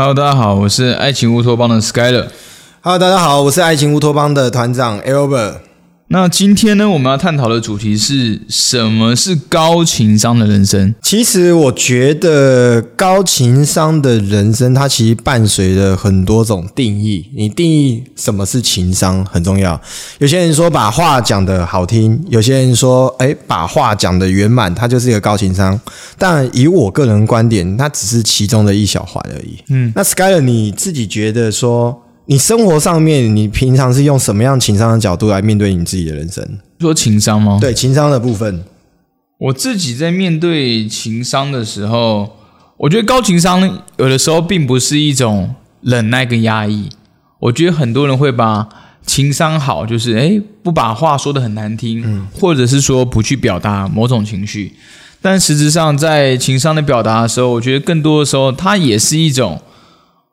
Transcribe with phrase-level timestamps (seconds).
[0.00, 2.28] Hello，大家好，我是爱情乌托邦的 Skyler。
[2.82, 5.54] Hello，大家好，我是爱情乌托邦的团长 Albert。
[6.10, 10.94] 那今天呢，我们要探讨的主题是什么是高情商的人生？
[11.02, 17.26] 其实我觉得高情商的人生，它其实伴随着很多种定义。
[17.36, 19.78] 你定义什么是情商很重要。
[20.16, 25.78] 有些人说把话讲得好听，有些人说，哎，把话讲得圆满，它就是一个高情商。
[26.16, 29.58] 但以我个人观点，它只是其中的一小环而已。
[29.68, 32.02] 嗯，那 Skyler 你自己觉得说？
[32.30, 36.46] 你生活上面，你平常是用什么样情商的角度来面对你自己的人生？
[36.78, 37.56] 说情商吗？
[37.58, 38.62] 对，情商的部分，
[39.38, 42.36] 我自己在面对情商的时候，
[42.76, 46.90] 我觉得高情商有的时候并不是一种忍耐跟压抑。
[47.38, 48.68] 我觉得很多人会把
[49.06, 54.74] 情商好，就是诶不把话说的很难听，嗯、或者是说不去表达某种情绪。
[55.22, 59.58] 但实质上，在情商的表达的时候，我觉得更多的时候，它也是一种。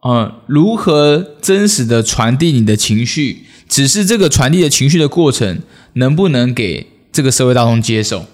[0.08, 3.44] 嗯，如何真实的传递你的情绪？
[3.68, 5.60] 只是这个传递的情绪的过程
[5.94, 8.26] 能不能给这个社会大众接受？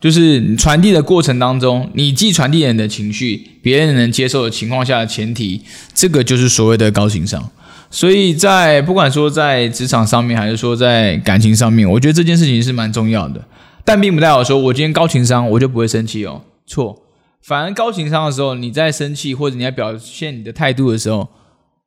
[0.00, 5.60] 就是传递的过程当中，你既传递人的情绪，别人能接受的情况下的前提，
[5.92, 7.50] 这个就是所谓的高情商。
[7.90, 13.44] 所以在不管说在职场上面，还是说在感情上面，我觉得这件事情是蛮重要的。
[13.84, 16.42] 但并不代表说我今天高情商，我就不会生气哦。
[16.64, 17.02] 错。
[17.42, 21.28] 反而高情商的时候，你在生气或者你在表现你的态度的时候，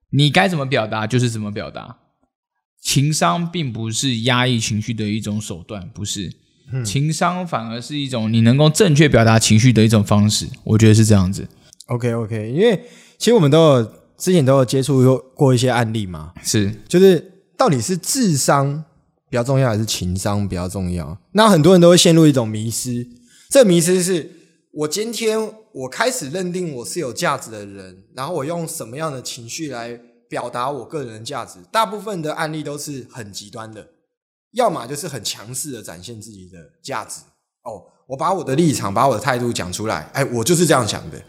[0.10, 1.98] 你该怎么表达就是怎么表达。
[2.82, 6.34] 情商并不是压抑情绪的一种手段，不是。
[6.84, 11.48] 情商反而是一种你能够正确表达情绪的一种方式，我觉得是这样子。
[11.86, 12.84] OK OK，因为
[13.18, 18.84] 其实我们都有之前都有接触过一些案例嘛，是，就是到底是智商
[19.30, 21.18] 比较重要，还是情商比较重要？
[21.34, 23.08] 那很多人都会陷入一种迷失，
[23.50, 24.30] 这迷失是。
[24.74, 25.40] 我今天
[25.72, 31.60] 我开始认定我是有价值的人，然后我用什么样的情绪来表达我个人的价值？
[31.72, 33.86] 大部分的案例都是很极端的，
[34.54, 37.22] 要么就是很强势的展现自己的价值。
[37.64, 41.22] 哦，我把我的立场、把我的态度讲出来，哎，我就是这样想的。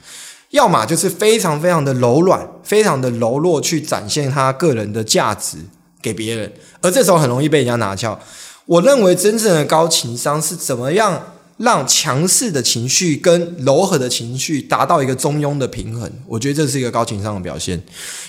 [0.49, 5.59] 要么就是非常非常的柔软、非常的柔弱，去展现他个人的价值
[6.01, 6.51] 给别人，
[6.81, 8.19] 而这时候很容易被人家拿翘。
[8.65, 11.34] 我认为真正的高情商是怎么样？
[11.57, 17.81] 让强势的情绪跟柔和的情绪达到一个中庸的平衡，我觉得这是一个高情商的表现。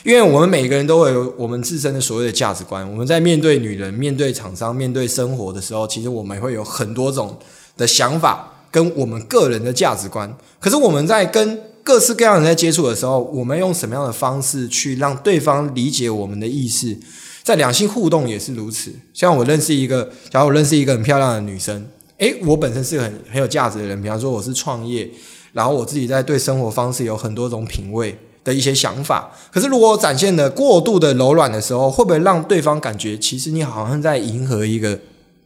[0.03, 7.39] 因为我们每个人都会有我们自身的所谓的价值观，我们在面对女人、面对厂商、面对生活的时候，其实我们会有很多种
[7.75, 10.31] 的想法跟我们个人的价值观。
[10.59, 16.95] 可是我们在跟各式各样的人在接触的时候，我们用什么样的方式去让对方理解我们的意思？
[17.43, 18.93] 在两性互动也是如此。
[19.13, 21.87] 像我认识一个，假如我认识一个很漂亮的女生。
[22.17, 25.09] 诶，我本身是个很很有价值的人，比方说我是创业，
[25.51, 29.29] 然后我自己在对生活方式有很多种品味的一些想法。
[29.51, 34.97] 可是如果我展现的过度的柔软的时候，会不会让对方感觉其实你好像在迎合一个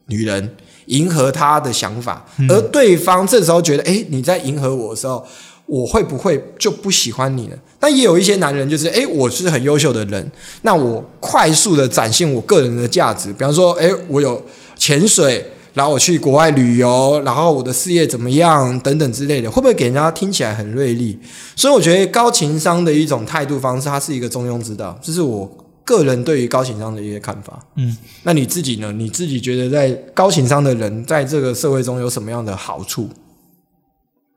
[0.08, 5.26] 女人，迎合她的想法，而对方这时候觉得，诶，你在迎合我的时候，
[5.66, 7.58] 我会不会就不喜欢你了？
[7.80, 10.32] 但也有一些男人就是，诶，我是很优秀的人，
[10.62, 14.40] 那我快速的展现我个人的价值，比方说，诶，我有
[14.76, 15.44] 潜水。
[15.80, 21.18] 然后我去国外旅游，然后我的事业怎么样等等之类的，会不会给人家听起来很锐利？
[21.56, 25.50] 所以我觉得高情商的一种态度方式，它是一个中庸之道，这是我
[25.86, 27.58] 个人对于高情商的一些看法。
[27.78, 28.92] 嗯，那你自己呢？
[28.92, 33.08] 你自己觉得在高情商的人在这个社会中有什么样的好处？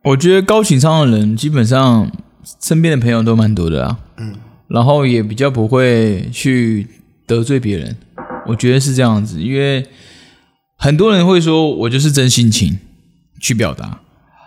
[0.04, 2.08] 我觉得高情商的人基本上
[2.62, 4.32] 身边的朋友都蛮多的啊，嗯，
[4.68, 6.86] 然后也比较不会去
[7.26, 7.96] 得罪别人，
[8.46, 9.84] 我觉得是这样子，因为。
[10.82, 12.76] 很多人会说，我就是真性情
[13.38, 14.00] 去表达，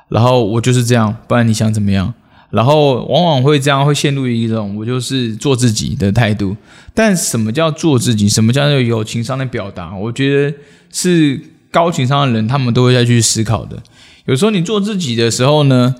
[0.09, 2.13] 然后我就是这样，不然你想怎么样？
[2.49, 6.57] 然后往往会这样，会陷入一种我就是做自己的态度。
[6.93, 8.27] 但什么叫做自己？
[8.27, 9.95] 什么叫做有情商的表达？
[9.95, 10.57] 我觉得
[10.91, 11.39] 是
[11.71, 13.81] 高情商的人，他们都会再去思考的。
[14.25, 15.95] 有时候你做自己的时候呢，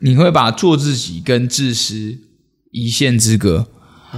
[0.00, 2.18] 你会把做自己跟自私
[2.70, 3.66] 一线之隔，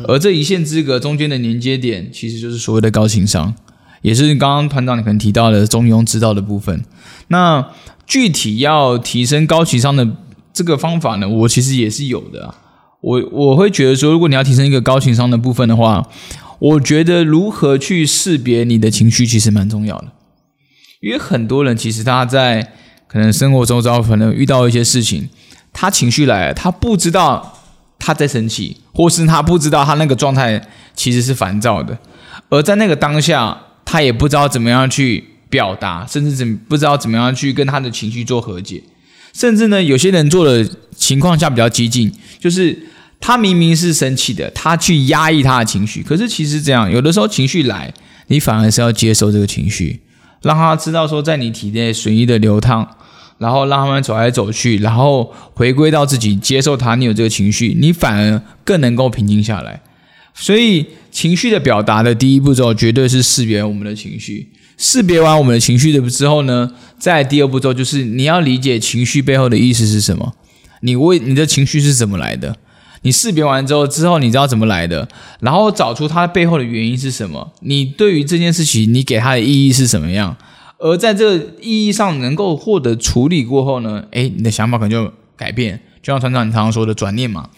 [0.08, 3.54] 而这一线之隔中间的连接点，其实就是所谓的高情商。
[4.02, 6.84] 也是刚刚团长你可能提到的中庸之道的部分。
[7.28, 7.66] 那
[8.06, 10.08] 具体要提升高情商的
[10.52, 12.54] 这个方法呢，我其实也是有的、
[13.00, 16.04] 我我会觉得说，如果你要提升一个高情商的部分的话，
[16.58, 20.08] 我觉得如何去识别你的情绪其实蛮重要的。
[21.00, 22.72] 因为很多人其实他在
[23.06, 25.28] 可能生活中遭可能遇到一些事情，
[25.72, 27.58] 他情绪来了，他不知道
[27.98, 30.60] 他在生气，或是他不知道他那个状态
[30.96, 31.96] 其实是烦躁的，
[32.48, 33.56] 而在那个当下。
[33.90, 38.80] 他也不知道怎么样去表达，甚至怎不知道怎么样去跟他的情绪做和解，
[39.32, 40.64] 甚至呢，有些人做的
[40.94, 42.78] 情况下比较激进，就是
[43.18, 47.92] 他明明是生气的，他去压抑他的情绪，可是其实这样，有的时候情绪来，
[48.28, 50.00] 你反而是要接受这个情绪，
[50.42, 52.86] 让他知道说在你体内随意的流淌，
[53.38, 59.82] 然后让他们走来走去，然后回归到自己，接受他，你有这个情绪，你反而更能够平静下来。
[60.40, 64.48] 所以情绪的表达的第一步骤，绝对是识别我们的情绪。
[64.78, 70.32] 识别完我们的情绪的之后呢，在第二步骤就是你要理解情绪背后的意思是什么，
[70.80, 72.56] 你为你的情绪是怎么来的。
[73.02, 75.06] 你识别完之后，之后你知道怎么来的，
[75.40, 77.52] 然后找出它背后的原因是什么。
[77.60, 80.36] 你对于这件事情，你给它的意义是什么样？
[80.78, 85.78] 而在这个意义上能够获得处理过后呢，诶，你的想法可能就改变。
[86.02, 87.50] 就像船长你常常说的转念嘛。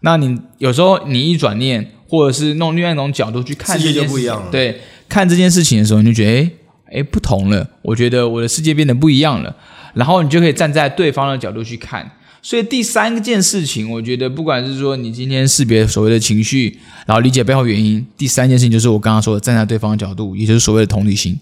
[0.00, 4.48] 那你有时候你一转念，或者是弄另外一种角度去看世界就不一样了。
[4.50, 6.50] 对，看这件事情的时候，你就觉得诶
[6.92, 7.68] 诶不同了。
[7.82, 9.54] 我觉得我的世界变得不一样了。
[9.94, 12.10] 然后你就可以站在对方的角度去看。
[12.42, 21.38] 所以第三件事情，我觉得不管是说你今天识别所谓的情绪，然后理解背后原因，第三件事情就是我刚刚说的站在对方的角度，也就是所谓的同理心。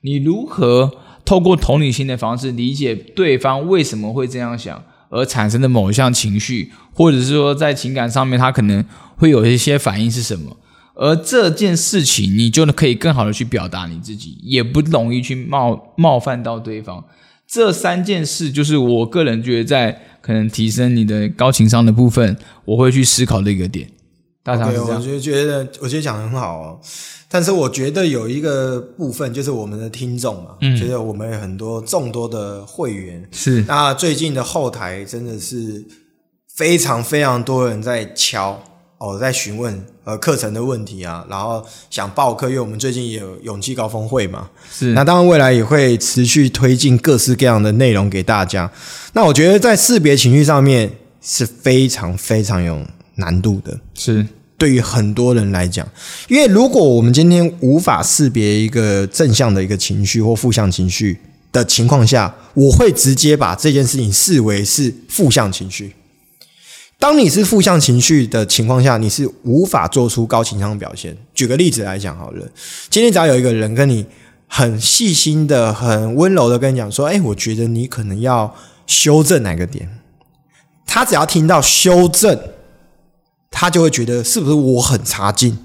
[0.00, 0.90] 你如何
[1.24, 8.84] 透过同理心的方式理解对方为什么会这样想，而产生的某一项情绪，或者是说在情感上面他可能
[9.22, 10.56] 会有一些反应是什么？
[10.96, 17.04] 而这件事情你就可以更好的去表达你自己，也不容易去冒冒犯到对方。
[17.46, 23.88] 这三件事就是我个人觉得在可能提升你的高情商的部分，我会去思考的一个点。
[24.42, 26.80] 大家是这样，我就觉得我觉得讲的很好哦。
[27.28, 35.86] 但是我觉得有一个部分就是我们的听众嘛，觉得我们有很多众多的会员是那最近的后台真的是
[36.56, 38.60] 非常非常多人在敲。
[39.02, 41.60] 哦，在询问呃课程的问题啊，然后
[41.90, 48.70] 想报课，因为我们最近也有勇气高峰会嘛，是那当然未来也会持续推进各式各样的内容给大家。
[49.14, 50.88] 那我觉得在识别情绪上面
[51.20, 52.80] 是非常非常有
[53.16, 54.24] 难度的，是
[54.56, 55.84] 对于很多人来讲，
[56.28, 61.18] 因为如果我们今天无法识别一个正向的一个情绪或负向情绪
[61.50, 65.92] 的情况下，我会直接把这件事情视为是负向情绪。
[67.02, 71.16] 当你是负向情绪的情况下，你是无法做出高情商表现。
[71.34, 72.48] 举个例子来讲好了，
[72.90, 74.06] 今天只要有一个人跟你
[74.46, 78.54] 很细心的、很温柔的跟你讲说：“哎，我觉得你可能要
[78.86, 79.98] 修正哪个点。”
[80.86, 82.38] 他只要听到修正，
[83.50, 85.58] 他就会觉得是不是我很差劲？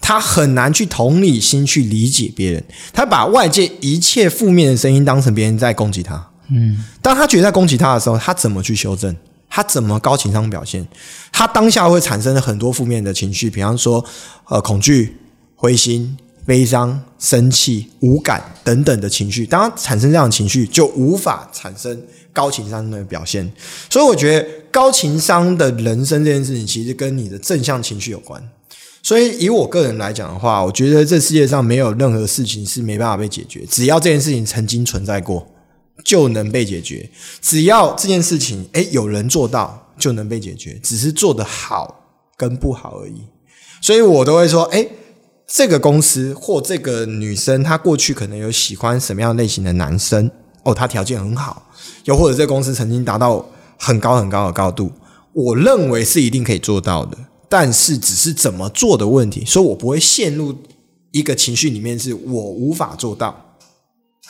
[0.00, 2.64] 他很难去同理心去理解别人，
[2.94, 6.30] 他把外界一切负面的声音当成别人在攻击他。
[6.48, 9.14] 嗯，当他觉得在攻击他的时候，他怎么去修正？
[9.56, 10.86] 他怎么高情商表现？
[11.32, 14.04] 他当下会产生很多负面的情绪，比方说，
[14.50, 15.16] 呃，恐惧、
[15.54, 16.14] 灰心、
[16.44, 19.46] 悲伤、生气、无感等等的情绪。
[19.46, 21.98] 当他产生这样的情绪，就无法产生
[22.34, 23.50] 高情商的表现。
[23.88, 28.46] 所以，我觉得高情商的人生这件事情，其实跟你的正向情绪有关。
[29.02, 35.48] 所以，以我个人来讲的话，我觉得这世界上没有任何事情是没办法被解决，只要这件事情曾经存在过。
[36.04, 37.10] 就能被解决，
[37.40, 43.22] 只要这件事情哎有人做到就能被解决，只是做的好跟不好而已。
[43.80, 44.86] 所以我都会说，哎，
[45.46, 50.30] 这个公司或这个女生，她过去可能有喜欢什么样类型的男生
[50.62, 51.70] 哦，她条件很好，
[52.04, 53.44] 又或者这个公司曾经达到
[53.78, 54.90] 很高很高的高度，
[55.32, 57.16] 我认为是一定可以做到的，
[57.48, 60.54] 但是只是怎么做的问题，所以我不会陷入
[61.12, 63.45] 一个情绪里面，是我无法做到，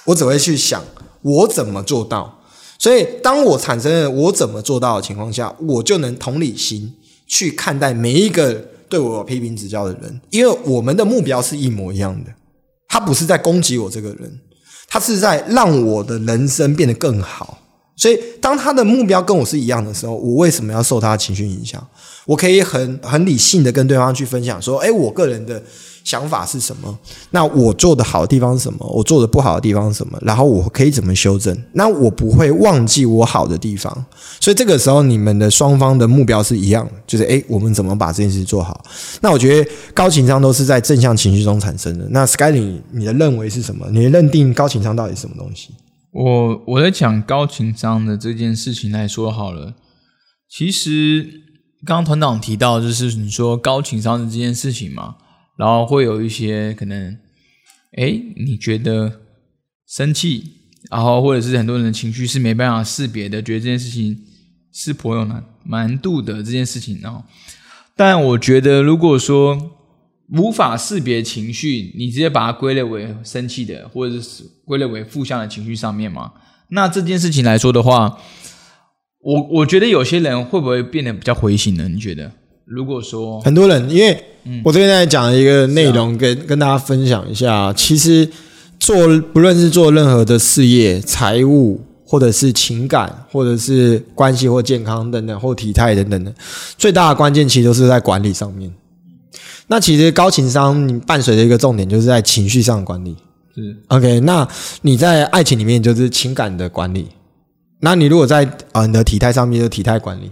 [0.07, 0.83] 我只会去想。
[1.23, 2.41] 我怎么做到？
[2.79, 6.95] 所以，当我产生了我怎么做到的情况下，我就能同理心
[7.27, 8.55] 去看待每一个
[8.89, 12.31] 对我批评指教的人，因为我们的目标是一模一样的。
[12.87, 14.41] 他不是在攻击我这个人，
[14.87, 17.59] 他是在让我的人生变得更好。
[17.97, 21.85] 所以，当他的目标跟我是一样的时候，我为什么要受他的情绪影响？
[22.27, 25.63] 我可以很很理性的跟对方去分享说：“哎，我个人的。”
[26.07, 26.97] 想法是什么？
[27.31, 28.87] 那我做的好的地方是什么？
[28.87, 30.17] 我做的不好的地方是什么？
[30.23, 31.53] 然后我可以怎么修正？
[31.73, 33.93] 那我不会忘记我好的地方。
[34.39, 38.85] 所以这个时候，你们的双方的目标是一样，就是诶，我们怎么把这件事做好？
[39.21, 42.07] 那我觉得高情商都是在正向情绪中产生的。
[42.11, 43.85] 那 Sky，你你的认为是什么？
[43.91, 45.71] 你的认定高情商到底是什么东西？
[46.17, 49.75] 我我在讲高情商的这件事情来说好了。
[50.49, 51.43] 其实
[51.85, 55.17] 刚刚团长提到，就是你说高情商的这件事情嘛。
[55.59, 57.19] 然后会有一些可能，
[57.97, 59.21] 哎，你觉得
[59.89, 60.45] 生气，
[60.91, 64.23] 然后或者是很多人的情绪是没办法识别的，觉得这件事情
[64.71, 67.25] 是颇有难难度的这件事情哦。
[67.97, 69.71] 但我觉得，如果说
[70.33, 76.33] 无法识别情绪，你直接把它归类为生气的，或者是归类为负向的情绪上面嘛，
[76.71, 78.19] 那这件事情来说的话，
[79.23, 81.89] 我我觉得有些人会不会变得比较灰心呢？
[81.89, 82.31] 你觉得？
[82.65, 84.21] 如果说很多人，因为
[84.65, 87.73] 我这边在讲一个内容，跟跟大家分享一下。
[87.73, 88.29] 其实
[88.81, 88.97] 做
[89.33, 96.35] 不论是做任何的事业、财务，或者是情感，或者是关系或健康等等，或体态等等的，
[96.77, 98.73] 最大的关键其实都是在管理上面。
[99.69, 103.17] 那其实高情商，你伴随着一个重点就是在情绪上的管理。
[103.55, 104.47] 是 OK，那
[104.83, 107.09] 你在爱情里面就是情感的管理。
[107.81, 110.31] 那你如果在啊你的体态上面，就体态管理。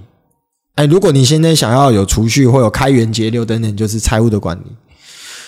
[0.77, 4.63] 哎，如果你现在想要有储蓄或有开源节流等等，就是财务的管理。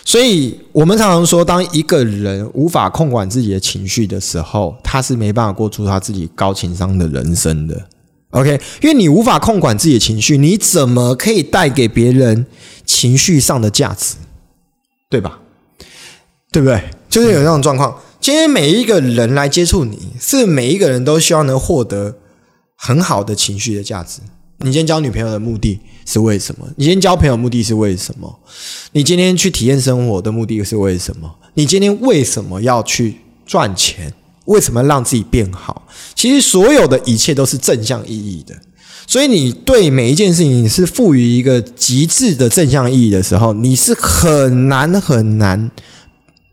[0.05, 7.87] 所以我们常常说，当一个人无法控管自己的情绪的时候，他是没办法过出他自己高情商的人生的。
[8.37, 12.45] OK，因为你无法控管自己的情绪，你怎么可以带给别人
[12.85, 14.16] 情绪上的价值？
[15.09, 15.40] 对吧？
[16.52, 16.83] 对不对？
[17.09, 17.99] 就是有这种状况。
[18.21, 22.16] 今天每一个人来接触你，是每一个人都希望能获得
[22.76, 24.21] 很好的情绪的价值。
[24.59, 26.66] 你今天交女朋友的目的是为什么？
[26.76, 28.38] 你今天交朋友目的是为什么？
[28.93, 31.35] 你今天去体验生活的目的是为什么？
[31.55, 33.16] 你今天为什么要去
[33.47, 34.12] 赚钱？
[34.47, 35.87] 为什么让自己变好？
[36.15, 38.55] 其实所有的一切都是正向意义的。
[39.07, 45.71] 所以你对每一件事情你是赋予一个极致的正向意义的时候，你是很难很难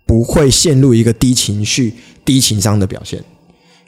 [0.05, 3.23] 不会陷入一个低情绪、低情商的表现，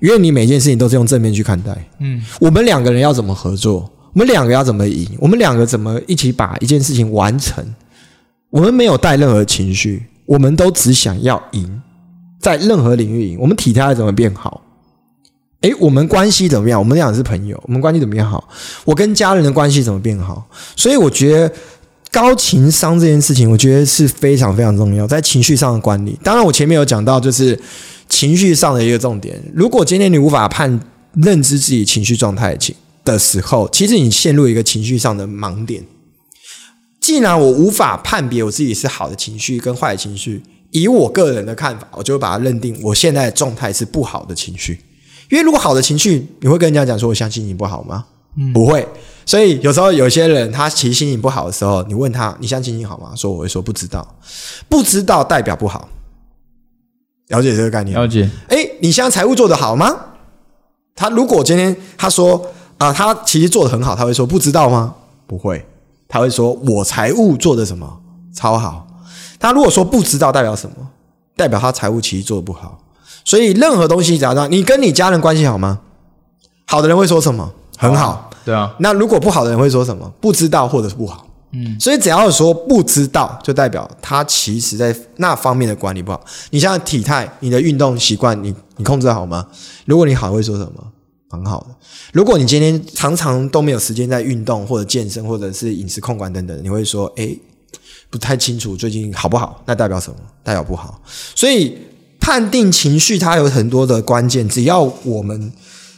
[0.01, 1.87] 因为你每件事情都是用正面去看待。
[1.99, 3.91] 嗯，我们两个人要怎么合作？
[4.13, 5.07] 我们两个要怎么赢？
[5.19, 7.63] 我们两个怎么一起把一件事情完成？
[8.49, 11.81] 我们没有带任何情绪，我们都只想要赢，
[12.45, 13.35] 在任何领域。
[13.39, 14.61] 我们体态怎么变好？
[15.61, 16.77] 诶，我们关系怎么样？
[16.79, 18.47] 我们俩是朋友，我们关系怎么样好？
[18.83, 20.47] 我跟家人的关系怎么变好？
[20.75, 21.51] 所以我觉得
[22.11, 26.15] 高情商这件事情，我觉得是非常非常重要，在情绪上的管理。
[26.23, 27.59] 当然，我前面有讲到，就是
[28.07, 29.41] 情绪上的一个重点。
[29.55, 30.79] 如果今天你无法判
[31.13, 32.55] 认知自己情绪状态
[33.03, 35.83] 的时候，其实你陷入一个情绪上的盲点。
[37.01, 44.79] 既然我无法判别我自己是好的情绪跟坏的情绪，以我个人的看法，我就会把它认定我现在的状态是不好的情绪。
[45.29, 48.05] 因为如果好的情绪，你会跟人家讲说“我相信你不好吗？”
[48.37, 48.87] 嗯不会。
[49.25, 54.15] 所以有时候有些人他其实心情不好的时候，你问他“你相信你好吗？”说我会说不知道，
[54.69, 55.89] 不知道代表不好。
[57.29, 57.99] 了解这个概念？
[57.99, 58.29] 了解。
[58.49, 59.97] 哎，你现在财务做得好吗？
[60.93, 62.45] 他如果今天他说
[62.77, 64.93] 啊，他其实做得很好，他会说不知道吗？
[65.25, 65.65] 不会，
[66.07, 68.01] 他会说我财务做的什么
[68.33, 68.84] 超好。
[69.39, 70.75] 他如果说不知道，代表什么？
[71.35, 72.79] 代表他财务其实做的不好。
[73.23, 75.79] 所以任何东西，假如你跟你家人关系好吗？
[76.65, 77.51] 好的人会说什么？
[77.77, 78.29] 很好。
[78.45, 80.07] 对啊，那如果不好的人会说什么？
[80.21, 81.27] 不知道或者是不好。
[81.51, 86.23] 嗯，所以只要说不知道，就代表他其实在那方面的管理不好。
[86.51, 89.47] 你像体态，你的运动习惯，你你控制好吗？
[89.85, 90.83] 如果你好，会说什么？
[91.29, 91.67] 很好的。
[92.13, 97.37] 如果你今天常常都没有时间在运动或者健身或者是饮食控管等等，你会说，诶，
[98.15, 99.61] 不太清楚最近好不好？
[99.65, 100.15] 那代表什么？
[100.41, 101.01] 代表不好。
[101.35, 101.77] 所以
[102.17, 105.51] 判定情绪它有很多的关键，只要我们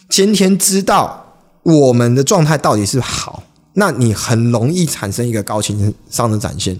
[0.09, 3.43] 今天知道我们的状态到底是好。
[3.74, 6.75] 那你很容易产生一个高情商的展现。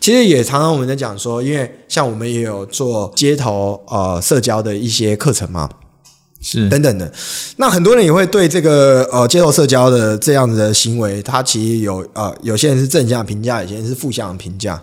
[0.00, 5.68] 其实也常常我们在讲说，因为像我们也有做街头呃社交的一些课程嘛，
[6.40, 7.10] 是等等的。
[7.56, 14.82] 那很多人也会对这个呃街头社交的这样子的行为，它其实有呃有些人是正向评价，有些人是负向评价。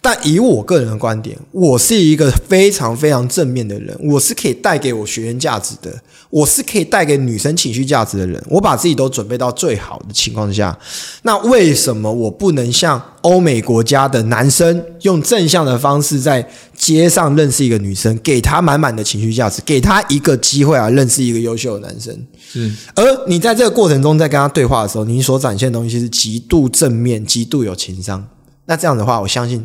[0.00, 5.90] 但以我个人的观点，我是一个非常非常正面的人，我是可以带给我学员价值的，
[6.28, 8.38] 我是可以带给女生情绪价值的人。
[8.50, 10.78] 我把自己都准备到最好的情况下，
[11.22, 16.46] 那为什么我不能像欧美国家的男生，用正向的方式在
[16.84, 22.14] 街上认识一个女生，给她满满的情绪价值，给她一个机会啊，认识一个优秀的男生？
[22.38, 28.28] 是，而你在这个过程中在跟他对话的时候，你所展现的东西是极度正面、极度有情商。
[28.66, 29.64] 那这样的话，我相信。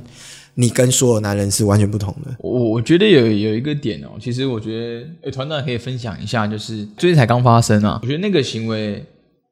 [0.56, 2.36] 你跟所有男人是完全不同的。
[2.40, 7.98] 我我觉得有有一个点哦，其实我觉得，哎，团长可以分享一下，就是最近才刚发生啊。
[8.02, 9.06] 我觉得那个行为，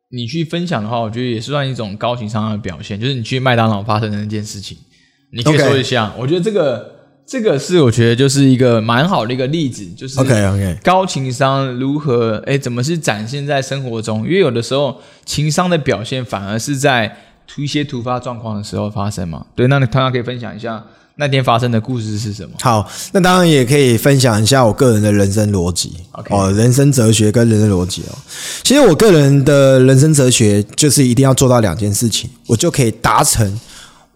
[0.09, 2.99] 你去分享的话，我觉得也是算一种高情商的表现。
[2.99, 4.77] 就是你去麦当劳发生的那件事情，
[5.31, 6.13] 你可以说一下。
[6.17, 6.96] 我觉得这个
[7.27, 14.19] 这个是我觉得就是一个蛮好的一个例子，就是 OK OK 高情商如何诶怎么是展现在生活中？
[14.25, 17.17] 因为有的时候情商的表现反而是在
[17.57, 19.45] 一些突发状况的时候发生嘛。
[19.53, 20.81] 对，那你同样可以分享一下。
[21.19, 22.51] 那天发生的故事是什么？
[22.61, 25.91] 好，那当然也可以分享一下我个人的人生逻辑
[26.29, 28.15] 哦，人生哲学跟人生逻辑哦。
[28.63, 33.59] 其实我个人的人生哲学就是一定要做到两件事情，我就可以达成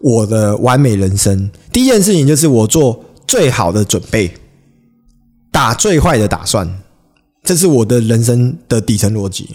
[0.02, 1.50] 我的完美人生。
[1.72, 4.34] 第一件事情就是我做最好的准备，
[5.50, 6.68] 打最坏的打算。
[7.44, 9.48] 这是我的人生的底层逻辑。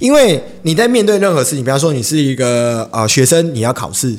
[0.00, 4.16] 因为你在面对任何事情，比方说你是一个呃学生，你要考试，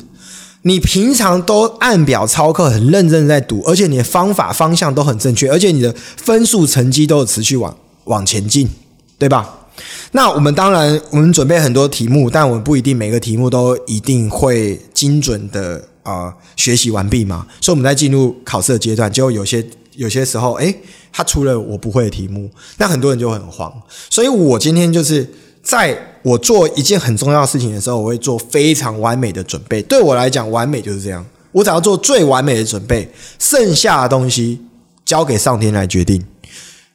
[0.62, 8.69] 你平常都按表操课，很认真在读，而且你的方法方向都很正确，而且你的分数成绩都有持续往往前进，
[9.17, 9.67] 对吧？
[10.12, 17.45] 那我们当然，我们准备很多题目，但我们不一定每个题目都一定会精准的啊学习完毕嘛。
[17.62, 20.75] 所以我们在进入考试的阶段，就有些有些时候，诶，
[21.12, 23.71] 他出了我不会的题目，那很多人就很慌。
[24.09, 25.27] 所以我今天就是
[25.62, 29.81] 在我做一件很重要的事情的时候，我会做非常完美的准备。
[29.83, 34.62] 对我来讲，完美就是这样，我只要做最完美的准备，剩下的东西
[35.05, 36.24] 交给上天来决定。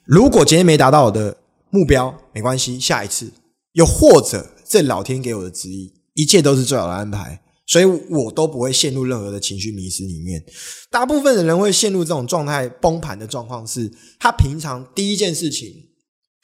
[0.05, 1.35] 如果今天没达到我的
[1.75, 3.33] 目标没关系，下一次
[3.73, 10.45] 又或者这老天给我的旨意，一切都是最好的安排，所以我都不会陷入任何的情绪迷失里面。
[10.89, 15.75] 大部分的人会陷入这种状态崩盘的状况，是他平常第一件事情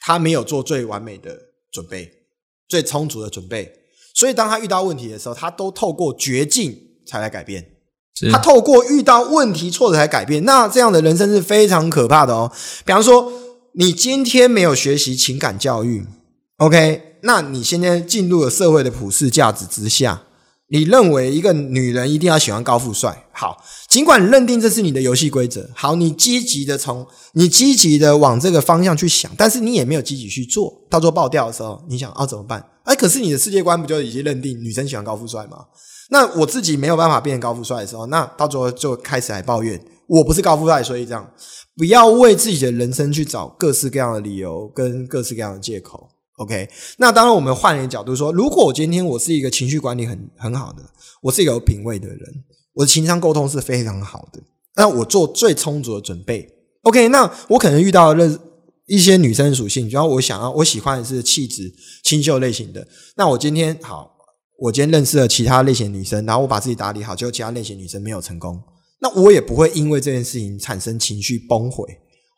[0.01, 1.39] 他没有做最完美的
[1.71, 2.11] 准备、
[2.67, 3.71] 最充足的准备，
[4.13, 7.65] 所以当他遇到问题的时候，他都透过绝境才来改变。
[8.29, 12.51] 他透过遇到问题挫折才改变，那这样的人生是非常可怕的哦。
[12.85, 13.31] 比方说。
[13.73, 16.05] 你今天没有学习情感教育
[16.57, 17.17] ，OK？
[17.23, 20.23] 那你现在进入了社会的普世价值之下，
[20.67, 23.25] 你认为一个女人一定要喜欢高富帅？
[23.31, 32.61] 好，尽管认定这是你的游戏规则，好，你积极的从你积极的往这个方向去想，但是你也没有积极去做，到做爆掉的时候，你想要怎么办？
[32.83, 35.59] 哎，可是你的世界观不就已经认定女生喜欢高富帅吗？
[36.09, 41.31] 那我自己没有办法变成高富帅的时候，那到最后就开始来抱怨，我不是高富帅，所以这样。
[41.77, 46.09] 不要为自己的人生去找各式各样的理由跟各式各样的借口。
[46.35, 50.83] OK，那当然，我们换一个角度说，如果我今天我是一个情绪管理很很好的，
[51.21, 52.19] 我是一个有品味的人，
[52.73, 54.41] 我的情商沟通是非常好的，
[54.75, 56.45] 那我做最充足的准备。
[56.81, 58.37] OK，那我可能遇到认
[58.87, 64.11] 一些女生属性，然后我想要我喜欢的是气质清秀类型的，那我今天好，
[64.59, 68.61] 我今天认识了其他类型女生，然后我把自己打理好，结果其他类型女生没有成功。
[69.01, 71.85] 那我也不会因为这件事情产生情绪崩毁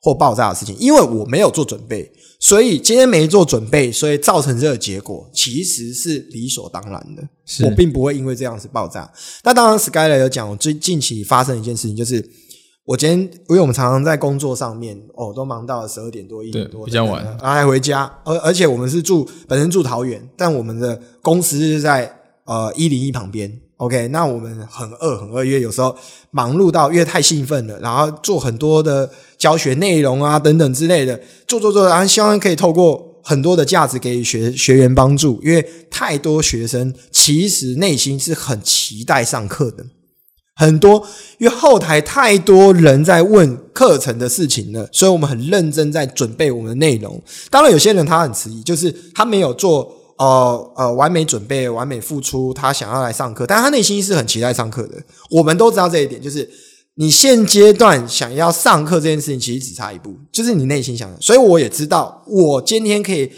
[0.02, 7.24] 或爆炸的事情，因为我没有做准备，所以今天没做准备，所以造成这个结果其实是理所当然的。
[7.66, 9.12] 我并不会因为这样子爆炸。
[9.44, 12.26] 那当然，Skyler 有讲，最近期发生一件事情，就是
[12.86, 22.14] 我今天因为我们常常在工作上面哦，都忙到了十二点多一点多比较晚，然后还回家，而而且我们是住本身住桃园，但我们的公司是在
[22.46, 23.60] 呃一零一旁边。
[23.78, 25.94] OK，那我们很饿，很饿，因为有时候
[26.32, 39.84] 忙碌到因为太兴奋了，然后做很多的教学内容啊等等之类的，做做做，然后希望可以透过很多的价值给予学学员帮助，因为太多学生其实内心是很期待上课的，
[40.56, 41.06] 很多
[41.40, 47.22] 因为后台太多人在问课程的事情了，所以我们很认真在准备我们的内容。
[47.50, 50.03] 当然，有些人他很迟疑，就是他没有做。
[50.18, 55.02] 呃呃，完美准备，完美付出，他想要来上课，但他内心是很期待上课的。
[55.32, 56.50] 我们都知道这一点，就是
[56.96, 61.18] 你现阶段想要上课这件事情，其实只差一步，就是你内心想的。
[61.20, 63.32] 所以我也知道，我今天可以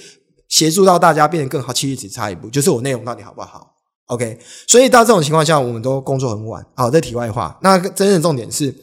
[0.50, 3.74] 协助到大家变得更好，其实只差一步，就是我内容到底好不好
[4.08, 4.38] ？OK。
[4.68, 6.66] 所以到这种情况下，我们都工作很晚。
[6.76, 8.76] 好，这题外话，那真正重点是，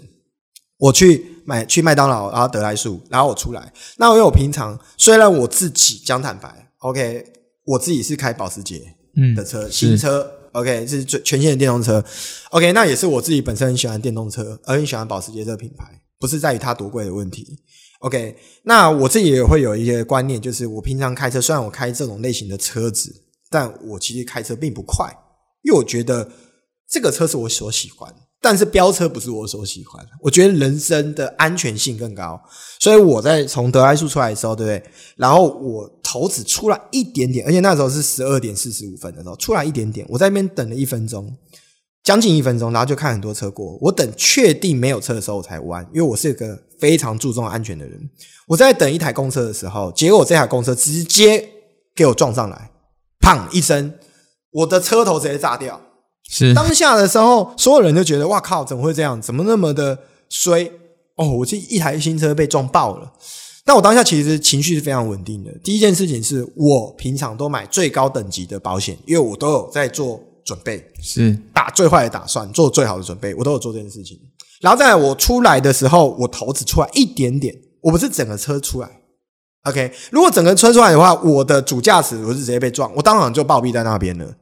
[0.78, 3.72] 我去买去麦当劳，然后得来速，然后我出来。
[3.98, 7.24] 那因为我平常虽然我自己讲坦白，OK。
[7.64, 8.94] 我自己是开保时捷
[9.36, 12.04] 的车，新车，OK，是全全新的电动车
[12.50, 15.86] ，OK，那也是我自己本身很喜欢电动车，而很喜欢保时捷这个品牌，
[16.18, 17.46] 不是在于它多贵的问题
[18.00, 23.14] ，OK，那我自己也会有一些观念，就是我平常开车，虽然我开这种类型的车子，
[23.48, 25.08] 但我其实开车并不快，
[25.62, 26.30] 因为我觉得
[26.88, 28.12] 这个车是我所喜欢。
[28.42, 32.42] 但是飙车不是我所喜欢，我觉得人生的安全性更高，
[32.80, 34.90] 所以我在从德莱树出来的时候，对不对？
[35.14, 41.32] 然后我头只出来一点点，而且那时候是十二点四十五分的时候出来一点点，我在那边等了一分钟，
[42.02, 48.10] 将近一分钟，然后就看很多车过，我等确定没有车的时候我才弯，因为我是一个非常注重安全的人。
[48.48, 51.48] 我在等一台公车的时候，结果这台公车直接
[51.94, 52.72] 给我撞上来，
[53.20, 53.94] 砰一声，
[54.50, 55.80] 我的车头直接炸掉。
[56.34, 59.20] 是当下的时候，所有人就觉得哇靠，怎么会这样？
[59.20, 59.98] 怎么那么的
[60.30, 60.64] 衰？
[61.16, 63.12] 哦，我这一台新车被撞爆了。
[63.66, 65.52] 但我当下其实情绪是非常稳定的。
[65.62, 74.18] 第一件事情是我平常都买最高等级的保险，因为我都有在做准备，是打最坏的打算，做最好的准备，我都有做这件事情。
[74.62, 78.88] 然后在我出来的时候，我头只出来一点点，我不是整个车出来。
[79.64, 84.34] OK，如果整个车出来的话，我的主驾驶我是直接被撞，我当场就暴毙在那边了。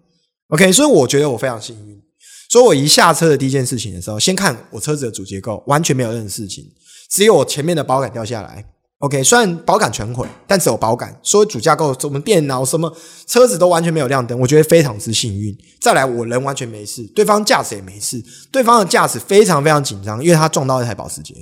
[0.50, 2.00] OK，所以我觉得我非常幸运。
[2.48, 6.64] 所以我一下车的第一件事情的时候，先看我车子的主结构，完全没有任何事情，
[7.08, 8.64] 只有我前面的保杆掉下来。
[8.98, 11.18] OK，虽然保杆全毁，但只有保杆。
[11.22, 12.94] 所有主架构、什么电脑、什么
[13.26, 15.56] 车子都完全没有亮灯，我觉得非常之幸运。
[15.80, 21.34] 再来，我人完全没事，对方驾驶也没事，对方的驾驶非常非常紧张，因为他撞到一台保时捷，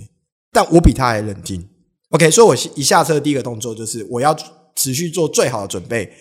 [0.53, 1.67] 但我比他还冷静。
[2.11, 4.37] OK，所以我一下车的第一个动作就是我要
[4.77, 6.13] 持续做最好的准备。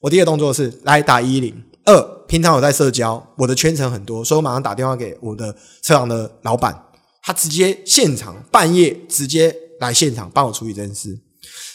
[0.00, 6.84] 我第一个动作是来打一零二，平常有在社交，我的圈层很多，所以我马上打电话给我的车行的老板，
[7.22, 9.56] 他直接现场半夜直接。
[9.80, 11.18] 来现场帮我处理这件事，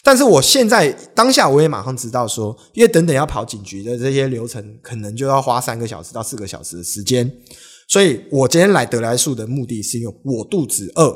[0.01, 7.29] 但是我现在当下我也马上知道说，因为等等要跑警局的这些流程，可能就要花三个小时到四个小时的时间，
[7.85, 11.13] 所以我今天来德来树的目的是因为我肚子饿，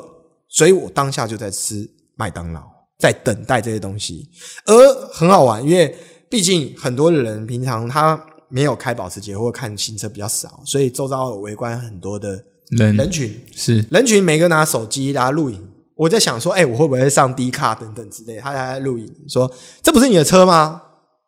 [0.50, 2.60] 所以我当下就在吃麦当劳，
[2.98, 4.28] 在等待这些东西，
[4.66, 5.96] 而很好玩，因为
[6.28, 8.22] 毕竟很多人平常他
[8.52, 12.44] 没有开保时捷或看新车比较少，所以周遭围观很多的
[12.78, 15.68] 人人群是人群，每个拿手机来录影。
[15.96, 18.36] 我在想说，哎，我会不会上低卡等等之类？
[18.38, 19.50] 他还在录影，说
[19.82, 20.82] 这不是你的车吗？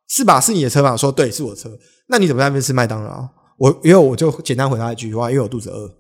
[0.09, 0.39] 是吧？
[0.39, 0.95] 是你的车吗？
[0.95, 1.71] 说对，是我车。
[2.09, 3.27] 那你怎么在那边吃麦当劳？
[3.57, 5.91] 我因为我就简单回答一句话，因为我肚子饿，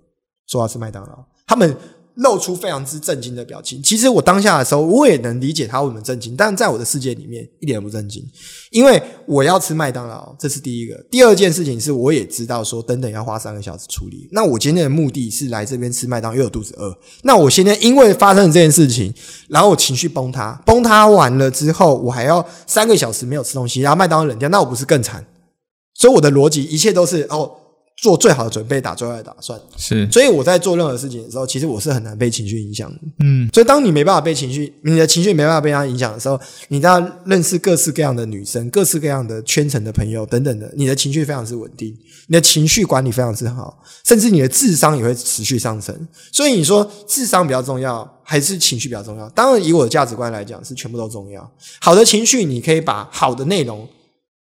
[0.46, 1.24] 说要吃麦当劳。
[1.46, 1.74] 他们。
[2.16, 3.82] 露出非常之震惊的表情。
[3.82, 8.24] 其实我当下的时候，我也能理解他为什么震惊，但是在我的世界里面一点都不震惊，
[8.70, 10.94] 因为我要吃麦当劳，这是第一个。
[11.10, 14.28] 第二件事情是，我也知道说等等要花三个小时处理。
[14.30, 16.96] 那我今天的目的是来这边吃麦当，因为我肚子饿。
[17.22, 19.12] 那我现在因为发生了这件事情，
[19.48, 25.26] 然后我情绪崩塌，崩塌完了之后，我还要三个小时没有吃东西，然后麦当劳冷掉，那我不是更惨？
[25.94, 27.50] 所以我的逻辑一切都是哦。
[27.96, 29.58] 做最好的准备，打最坏的打算。
[29.76, 32.98] 是，所以我在做任何事情的时候，其实我是很难被情绪影响的。
[33.20, 45.94] 嗯，所以当你没办法被情绪，你的情绪没办法被他影响的时候，你要认识各式各样的女生、各式各样的圈层的朋友等等的，你的情绪非常之稳定，你的情绪管理非常之好，甚至你的智商也会持续上升。
[46.32, 49.28] 所以你说智商比较重要，还是情绪比较重要？
[49.30, 51.48] 当然，以我的价值观来讲，是全部都重要。
[51.80, 53.88] 好的情绪，你可以把好的内容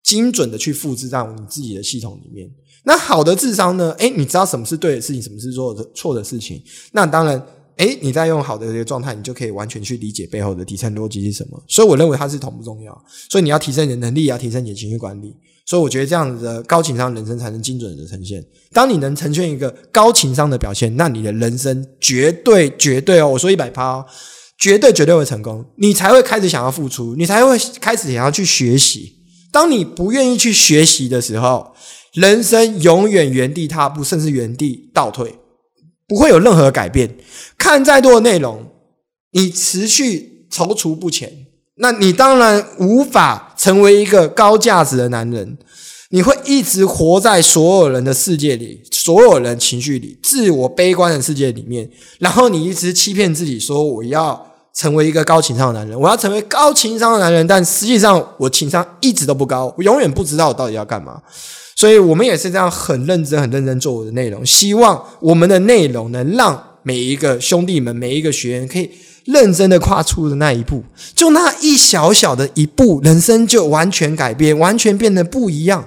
[0.07, 2.49] 精准的去复制到你自己的系统里面。
[2.85, 3.93] 那好的智商呢？
[3.99, 6.63] 诶，你知道什么是对的事情，什么是做的错的事情？
[6.93, 7.45] 那当然，
[7.79, 11.61] 诶，你在用好的一个状态，你就可以完全去理解背后的底层逻辑是什么。
[11.67, 13.05] 所以我认为它是同不重要。
[13.29, 15.35] 所以你要提升你的能力，要提升你的情绪管理。
[15.65, 18.41] 所以我觉得这样子的高情商人生才能精准的呈现。
[18.73, 24.07] 当你能呈现一个高情商的表现，那你的人生绝对绝对哦，我说一百趴，
[24.57, 25.65] 绝对绝对会成功。
[25.75, 29.15] 你才会开始想要付出，你才会开始想要去学习。
[29.51, 31.75] 当你不愿意去学习的时候，
[32.13, 35.35] 人生永远原地踏步，甚至原地倒退，
[36.07, 37.17] 不会有任何改变。
[37.59, 38.67] 看再多的内容，
[39.33, 45.59] 你持续踌躇不前，那你当然无法成为一个高价值的男人。
[46.11, 51.91] 你会一直活在所有人的世界里，所有人情绪里，自我悲观的世界里面。
[52.21, 61.21] 然后你一直欺骗自己说：“我要成为一个高情商的男人，我要成为高情商的男人。”但实际上，我情商一直都不高，我永远不知道我到底要干嘛。
[61.75, 68.91] 所以，我们也是这样很认真、很认真做我的内容，希望我们的内容能让每一个兄弟们、每一个学员可以
[69.25, 70.85] 认真的跨出的那一步，
[71.15, 75.87] 就那一小小的一步，人生就完全改变，完全变得不一样。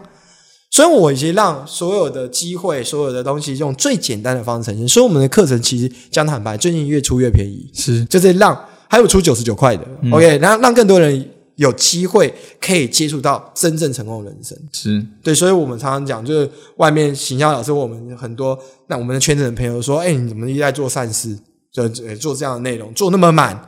[0.71, 4.87] 所以，我已经让所有的机会、所有的东西用最简单的方式呈现。
[4.87, 8.55] 所以，我们的课程其实讲坦白，最近越出越便宜，是就是让
[8.89, 11.25] 还有出九十九块的，OK，然后让更多人。
[11.59, 21.37] 有机会可以接触到真正成功的人生，是对，所以我们常常讲，就是外面行销老师，我们很多那我们的圈子的朋友说，哎，你怎么一直在做善事，
[21.69, 23.61] 就做这样的内容，做那么满，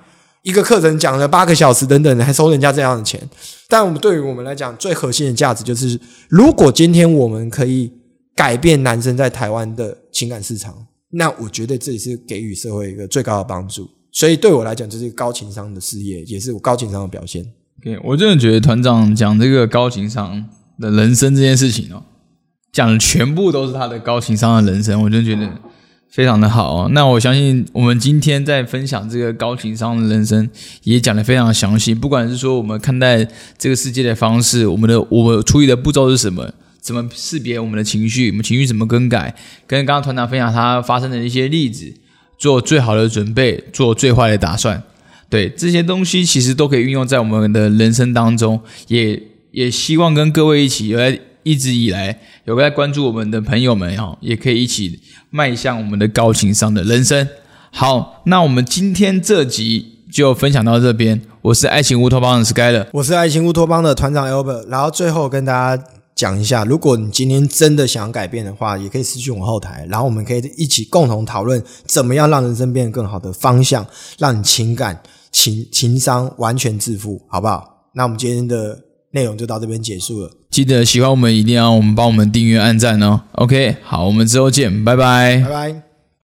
[0.43, 3.21] 一个课程讲了八个小时等等，还收人家这样的钱。
[3.67, 7.91] 但我们对于我们来讲，最核心的价值就是，如果今天我们可以
[8.33, 10.73] 改变男生在台湾的情感市场，
[11.09, 13.89] 那我觉得这也是给予社会一个最高的帮助。
[14.11, 17.45] 所以对我来讲，这是一个高情商的事业，也是我高情商的表现。
[17.81, 20.45] 对，我真的觉得团长讲这个高情商
[20.79, 22.03] 的人生这件事情哦，
[22.71, 25.49] 讲的全部都是他的高情商的人生，我真的觉得
[26.11, 26.89] 非常的好哦。
[26.91, 30.47] 那我相信我们今天在分享这个高情商的人生，
[30.83, 31.95] 也讲的非常详细。
[31.95, 33.25] 不管是说我们看待
[33.57, 39.33] 这个世界的方式，我们的我们处理的步骤是什么，怎么识别我们的情绪，我们情绪怎么更改，
[39.65, 41.91] 跟刚刚团长分享他发生的一些例子，
[42.41, 44.81] 做最好的准备，做最坏的打算。
[45.29, 54.99] 对这些东西，其实都可以运用在我们的人生当中，也也希望跟各位一起，有在一直以来有在关注我们的朋友们哈，也可以一起
[55.29, 57.27] 迈向我们的高情商的人生。
[57.69, 61.21] 好，那我们今天这集就分享到这边。
[61.43, 64.67] 我是爱情乌托邦的 Skyler，我是爱情乌托邦的团长 Albert。
[64.67, 65.83] 然后最后跟大家。
[66.21, 73.83] 讲一下，如果你今天真的想改变的话，也可以私讯我后台，然后我们可以一起共同讨论怎么样让人生变得更好的方向，
[74.19, 77.87] 让你情感情情商完全致富，好不好？
[77.95, 78.77] 那我们今天的
[79.13, 83.21] 内容就到这边结束了，记得喜欢我们一定要我们帮我们订阅按赞哦。
[83.31, 85.90] OK，好，我们之后见，拜拜拜拜。